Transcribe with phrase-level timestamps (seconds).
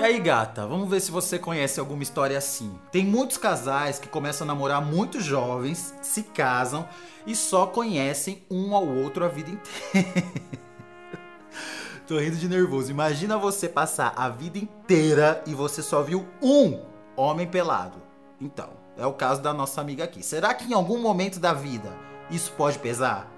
[0.00, 2.74] E aí, gata, vamos ver se você conhece alguma história assim.
[2.90, 6.88] Tem muitos casais que começam a namorar muito jovens, se casam
[7.26, 10.24] e só conhecem um ao outro a vida inteira.
[12.08, 12.90] Tô rindo de nervoso.
[12.90, 16.80] Imagina você passar a vida inteira e você só viu um
[17.14, 18.00] homem pelado.
[18.40, 20.22] Então, é o caso da nossa amiga aqui.
[20.22, 21.94] Será que em algum momento da vida
[22.30, 23.30] isso pode pesar?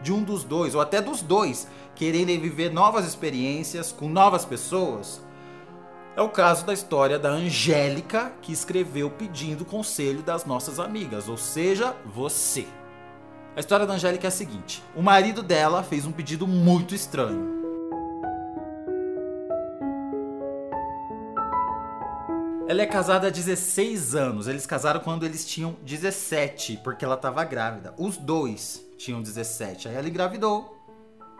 [0.00, 5.27] De um dos dois, ou até dos dois, quererem viver novas experiências com novas pessoas?
[6.18, 11.36] É o caso da história da Angélica, que escreveu pedindo conselho das nossas amigas, ou
[11.36, 12.66] seja, você.
[13.54, 17.56] A história da Angélica é a seguinte: o marido dela fez um pedido muito estranho.
[22.66, 24.48] Ela é casada há 16 anos.
[24.48, 27.94] Eles casaram quando eles tinham 17, porque ela estava grávida.
[27.96, 29.86] Os dois tinham 17.
[29.86, 30.76] Aí ela engravidou,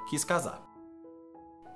[0.08, 0.67] quis casar.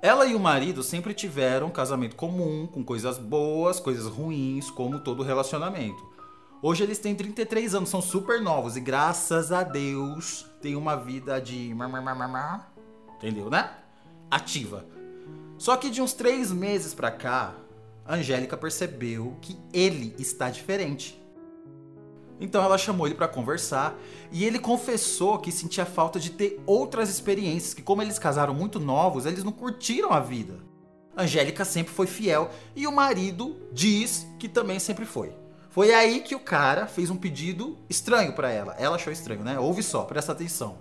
[0.03, 4.99] Ela e o marido sempre tiveram um casamento comum, com coisas boas, coisas ruins, como
[4.99, 6.05] todo relacionamento.
[6.61, 11.39] Hoje eles têm 33 anos, são super novos e graças a Deus têm uma vida
[11.39, 11.73] de.
[13.15, 13.77] Entendeu, né?
[14.29, 14.85] Ativa.
[15.57, 17.55] Só que de uns três meses pra cá,
[18.05, 21.17] Angélica percebeu que ele está diferente.
[22.39, 23.95] Então ela chamou ele para conversar
[24.31, 28.79] e ele confessou que sentia falta de ter outras experiências, que como eles casaram muito
[28.79, 30.59] novos, eles não curtiram a vida.
[31.15, 35.33] Angélica sempre foi fiel e o marido diz que também sempre foi.
[35.69, 38.75] Foi aí que o cara fez um pedido estranho para ela.
[38.77, 39.57] Ela achou estranho, né?
[39.59, 40.77] Ouve só, presta atenção.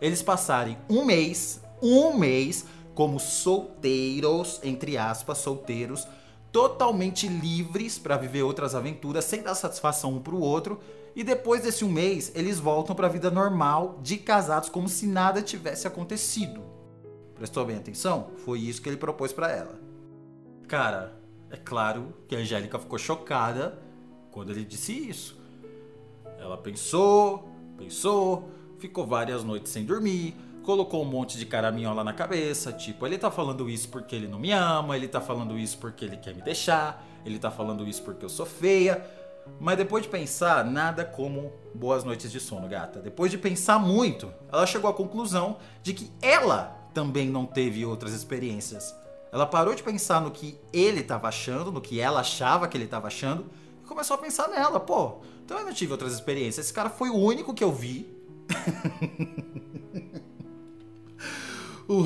[0.00, 6.06] Eles passarem um mês, um mês como solteiros, entre aspas, solteiros,
[6.52, 10.78] totalmente livres para viver outras aventuras sem dar satisfação um para o outro.
[11.16, 15.06] E depois desse um mês, eles voltam para a vida normal de casados como se
[15.06, 16.62] nada tivesse acontecido.
[17.34, 18.30] Prestou bem atenção?
[18.44, 19.80] Foi isso que ele propôs para ela.
[20.68, 21.18] Cara,
[21.50, 23.78] é claro que a Angélica ficou chocada
[24.30, 25.40] quando ele disse isso.
[26.38, 28.48] Ela pensou, pensou,
[28.78, 33.30] ficou várias noites sem dormir, colocou um monte de caraminhola na cabeça, tipo, ele tá
[33.30, 36.42] falando isso porque ele não me ama, ele tá falando isso porque ele quer me
[36.42, 39.04] deixar, ele tá falando isso porque eu sou feia.
[39.58, 43.00] Mas depois de pensar, nada como boas noites de sono, gata.
[43.00, 48.12] Depois de pensar muito, ela chegou à conclusão de que ela também não teve outras
[48.12, 48.94] experiências.
[49.32, 52.84] Ela parou de pensar no que ele estava achando, no que ela achava que ele
[52.84, 53.46] estava achando,
[53.82, 54.78] e começou a pensar nela.
[54.78, 56.66] Pô, então eu não tive outras experiências.
[56.66, 58.06] Esse cara foi o único que eu vi.
[61.88, 62.04] o...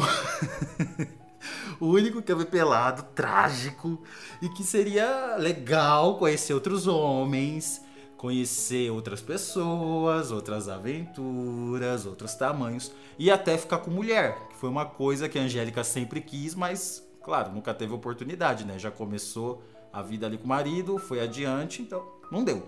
[1.81, 4.03] o único que eu vi pelado, trágico,
[4.41, 7.83] e que seria legal conhecer outros homens,
[8.17, 14.87] conhecer outras pessoas, outras aventuras, outros tamanhos, e até ficar com mulher, que foi uma
[14.87, 18.79] coisa que a Angélica sempre quis, mas, claro, nunca teve oportunidade, né?
[18.79, 22.67] Já começou a vida ali com o marido, foi adiante, então não deu.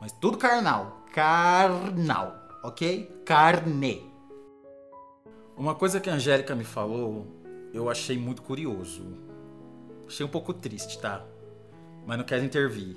[0.00, 3.22] Mas tudo carnal, carnal, ok?
[3.24, 4.09] Carne.
[5.60, 7.26] Uma coisa que a Angélica me falou,
[7.74, 9.18] eu achei muito curioso.
[10.08, 11.22] Achei um pouco triste, tá?
[12.06, 12.96] Mas não quero intervir.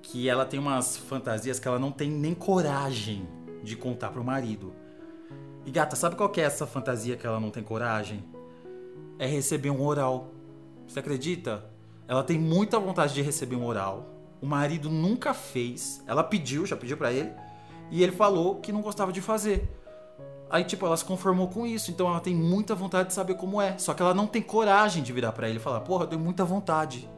[0.00, 3.28] Que ela tem umas fantasias que ela não tem nem coragem
[3.62, 4.72] de contar pro marido.
[5.66, 8.24] E gata, sabe qual é essa fantasia que ela não tem coragem?
[9.18, 10.32] É receber um oral.
[10.88, 11.70] Você acredita?
[12.08, 14.08] Ela tem muita vontade de receber um oral.
[14.40, 16.02] O marido nunca fez.
[16.06, 17.30] Ela pediu, já pediu para ele.
[17.90, 19.68] E ele falou que não gostava de fazer.
[20.54, 23.60] Aí, tipo, ela se conformou com isso, então ela tem muita vontade de saber como
[23.60, 23.76] é.
[23.76, 26.22] Só que ela não tem coragem de virar para ele e falar, porra, eu tenho
[26.22, 27.10] muita vontade.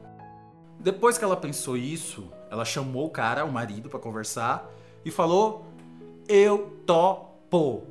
[0.81, 4.67] Depois que ela pensou isso, ela chamou o cara, o marido, para conversar
[5.05, 5.67] e falou:
[6.27, 7.83] Eu topo.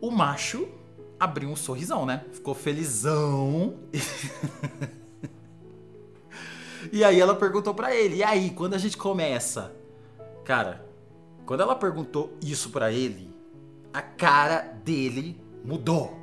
[0.00, 0.66] O macho
[1.20, 2.24] abriu um sorrisão, né?
[2.32, 3.76] Ficou felizão.
[6.92, 9.72] e aí ela perguntou para ele: E aí, quando a gente começa?
[10.44, 10.84] Cara,
[11.46, 13.33] quando ela perguntou isso para ele,
[13.94, 16.18] a cara dele mudou.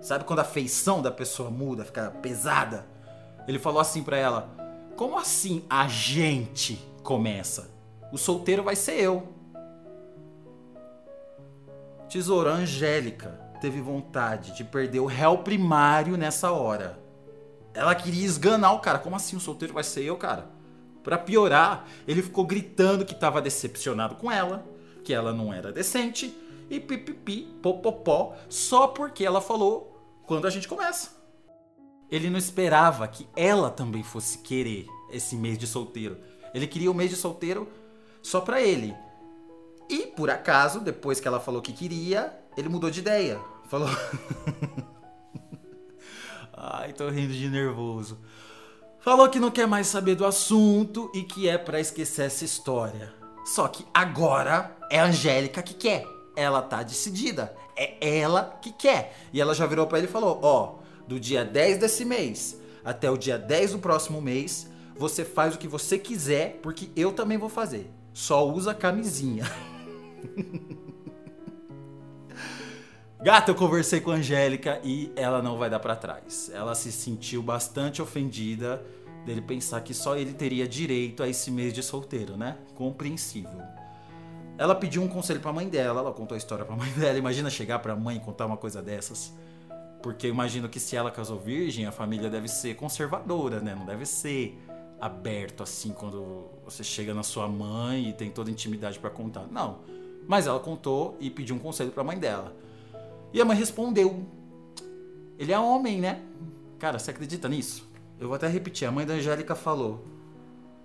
[0.00, 2.84] Sabe quando a feição da pessoa muda, fica pesada?
[3.46, 4.50] Ele falou assim para ela:
[4.96, 7.70] Como assim a gente começa?
[8.12, 9.32] O solteiro vai ser eu.
[12.08, 16.98] Tesoura Angélica teve vontade de perder o réu primário nessa hora.
[17.74, 18.98] Ela queria esganar o cara.
[18.98, 20.46] Como assim o solteiro vai ser eu, cara?
[21.04, 24.66] Para piorar, ele ficou gritando que estava decepcionado com ela,
[25.04, 26.34] que ela não era decente
[26.70, 31.16] e pipipi, popopó, só porque ela falou quando a gente começa.
[32.10, 36.18] Ele não esperava que ela também fosse querer esse mês de solteiro.
[36.54, 37.68] Ele queria o mês de solteiro
[38.22, 38.94] só pra ele.
[39.88, 43.40] E por acaso, depois que ela falou que queria, ele mudou de ideia.
[43.68, 43.88] Falou.
[46.52, 48.18] Ai, tô rindo de nervoso.
[49.00, 53.14] Falou que não quer mais saber do assunto e que é para esquecer essa história.
[53.44, 56.17] Só que agora é a Angélica que quer.
[56.38, 57.54] Ela tá decidida.
[57.74, 59.16] É ela que quer.
[59.32, 60.76] E ela já virou para ele e falou: Ó,
[61.06, 65.58] do dia 10 desse mês até o dia 10 do próximo mês, você faz o
[65.58, 67.90] que você quiser, porque eu também vou fazer.
[68.14, 69.44] Só usa camisinha.
[73.20, 76.50] Gata, eu conversei com a Angélica e ela não vai dar para trás.
[76.54, 78.82] Ela se sentiu bastante ofendida
[79.26, 82.56] dele pensar que só ele teria direito a esse mês de solteiro, né?
[82.74, 83.60] Compreensível.
[84.58, 86.90] Ela pediu um conselho para a mãe dela, ela contou a história para a mãe
[86.98, 87.16] dela.
[87.16, 89.32] Imagina chegar para a mãe e contar uma coisa dessas.
[90.02, 93.74] Porque imagino que se ela casou virgem, a família deve ser conservadora, né?
[93.74, 94.60] Não deve ser
[95.00, 99.46] aberto assim quando você chega na sua mãe e tem toda a intimidade para contar.
[99.50, 99.78] Não.
[100.26, 102.54] Mas ela contou e pediu um conselho para a mãe dela.
[103.32, 104.26] E a mãe respondeu:
[105.38, 106.20] Ele é homem, né?
[106.78, 107.88] Cara, você acredita nisso?
[108.18, 110.04] Eu vou até repetir: a mãe da Angélica falou: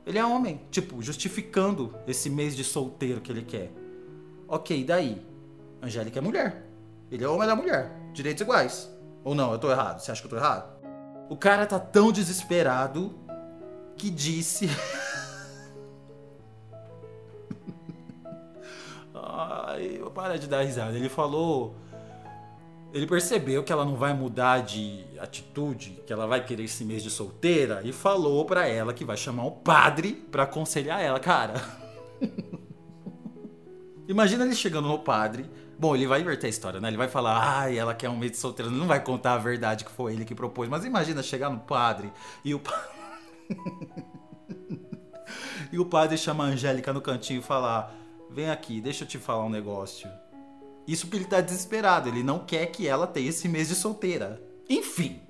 [0.05, 0.61] Ele é homem.
[0.69, 3.71] Tipo, justificando esse mês de solteiro que ele quer.
[4.47, 5.25] Ok, daí?
[5.81, 6.69] Angélica é mulher.
[7.09, 7.91] Ele é homem, ela é mulher.
[8.13, 8.91] Direitos iguais.
[9.23, 9.99] Ou não, eu tô errado?
[9.99, 10.73] Você acha que eu tô errado?
[11.29, 13.17] O cara tá tão desesperado
[13.95, 14.69] que disse.
[19.15, 20.97] Ai, para de dar risada.
[20.97, 21.75] Ele falou
[22.93, 27.01] ele percebeu que ela não vai mudar de atitude, que ela vai querer esse mês
[27.01, 31.55] de solteira e falou para ela que vai chamar um padre para aconselhar ela, cara.
[34.07, 35.49] Imagina ele chegando no padre.
[35.79, 36.87] Bom, ele vai inverter a história, né?
[36.87, 38.69] Ele vai falar, ai, ela quer um mês de solteira.
[38.69, 40.69] Ele não vai contar a verdade que foi ele que propôs.
[40.69, 42.13] Mas imagina chegar no padre
[42.45, 42.61] e o
[45.71, 47.91] e o padre chama a Angélica no cantinho e falar:
[48.29, 50.07] Vem aqui, deixa eu te falar um negócio.
[50.87, 54.41] Isso porque ele tá desesperado, ele não quer que ela tenha esse mês de solteira.
[54.69, 55.21] Enfim,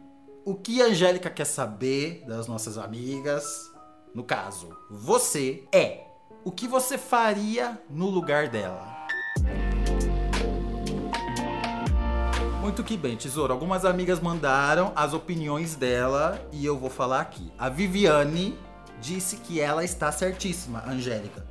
[0.44, 3.72] o que a Angélica quer saber das nossas amigas,
[4.14, 6.06] no caso, você, é
[6.44, 8.94] o que você faria no lugar dela.
[12.60, 13.54] Muito que bem, tesouro.
[13.54, 17.52] Algumas amigas mandaram as opiniões dela e eu vou falar aqui.
[17.58, 18.58] A Viviane
[19.00, 21.46] disse que ela está certíssima, Angélica.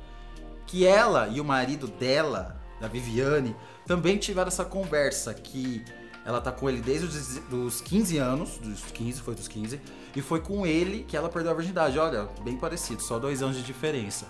[0.65, 3.55] Que ela e o marido dela, da Viviane,
[3.87, 5.85] também tiveram essa conversa que
[6.25, 7.07] ela tá com ele desde
[7.55, 9.79] os 15 anos, dos 15, foi dos 15,
[10.13, 11.97] e foi com ele que ela perdeu a virgindade.
[11.97, 14.27] Olha, bem parecido, só dois anos de diferença.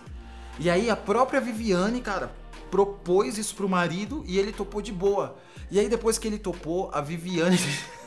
[0.60, 2.32] E aí a própria Viviane, cara,
[2.70, 5.36] propôs isso pro marido e ele topou de boa.
[5.72, 7.58] E aí depois que ele topou, a Viviane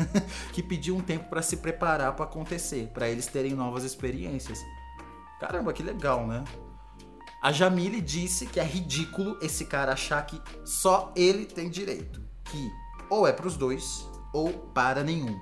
[0.55, 4.61] que pediu um tempo para se preparar para acontecer, para eles terem novas experiências.
[5.41, 6.45] Caramba, que legal, né?
[7.43, 12.71] A Jamile disse que é ridículo esse cara achar que só ele tem direito, que
[13.09, 15.39] ou é para os dois ou para nenhum.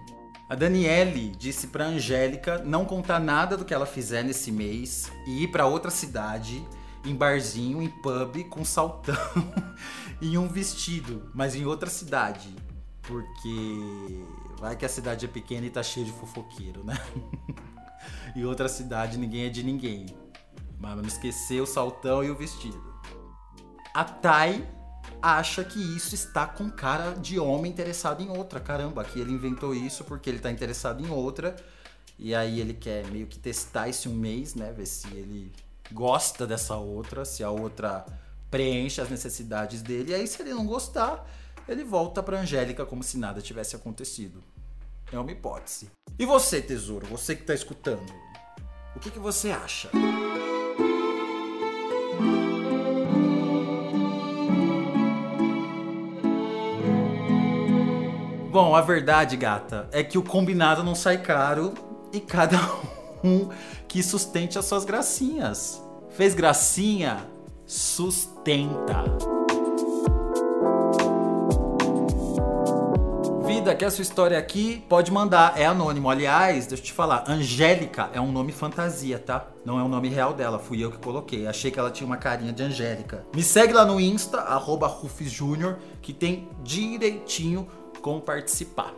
[0.49, 5.45] A Daniele disse para Angélica não contar nada do que ela fizer nesse mês e
[5.45, 6.63] ir para outra cidade,
[7.05, 9.17] em barzinho, em pub, com saltão
[10.21, 12.55] e um vestido, mas em outra cidade,
[13.03, 14.25] porque
[14.59, 16.99] vai que a cidade é pequena e tá cheia de fofoqueiro, né?
[18.37, 20.07] e outra cidade ninguém é de ninguém.
[20.85, 22.95] Mas esquecer o saltão e o vestido.
[23.95, 24.69] A Thay
[25.23, 28.61] acha que isso está com cara de homem interessado em outra.
[28.61, 31.57] Caramba, que ele inventou isso porque ele está interessado em outra.
[32.19, 34.73] E aí ele quer meio que testar esse um mês, né?
[34.73, 35.51] Ver se ele
[35.91, 38.05] gosta dessa outra, se a outra
[38.51, 40.13] preenche as necessidades dele.
[40.13, 41.27] E aí, se ele não gostar,
[41.69, 44.43] ele volta pra Angélica como se nada tivesse acontecido.
[45.11, 45.91] É uma hipótese.
[46.19, 48.13] E você, tesouro, você que tá escutando,
[48.95, 49.91] o que, que você acha?
[58.55, 61.75] Bom, a verdade, gata, é que o combinado não sai caro
[62.13, 62.57] e cada
[63.25, 63.49] um
[63.89, 65.83] que sustente as suas gracinhas.
[66.11, 67.27] Fez gracinha?
[67.67, 69.34] Sustenta.
[73.65, 74.85] Vida, quer sua história aqui?
[74.91, 76.11] Pode mandar, é anônimo.
[76.11, 79.47] Aliás, deixa eu te falar, Angélica é um nome fantasia, tá?
[79.65, 81.47] Não é o nome real dela, fui eu que coloquei.
[81.47, 83.25] Achei que ela tinha uma carinha de Angélica.
[83.35, 84.95] Me segue lá no Insta, arroba
[86.03, 87.67] que tem direitinho
[88.03, 88.93] como participar.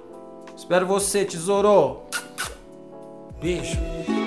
[0.56, 2.02] Espero você, tesouro!
[3.40, 4.25] Beijo!